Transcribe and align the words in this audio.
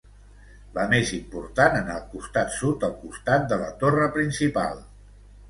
La 0.77 0.85
més 0.93 1.11
important 1.17 1.77
en 1.81 1.91
el 1.97 2.01
costat 2.15 2.57
sud 2.57 2.87
al 2.89 2.97
costat 3.03 3.47
de 3.53 3.61
la 3.67 3.71
torre 3.85 4.09
principal. 4.19 4.83